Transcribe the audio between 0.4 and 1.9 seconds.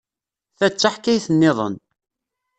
Ta d taḥkayt niḍen.